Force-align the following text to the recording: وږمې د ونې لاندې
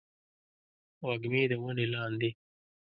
وږمې 1.05 1.43
د 1.49 1.53
ونې 1.61 1.85
لاندې 1.93 2.29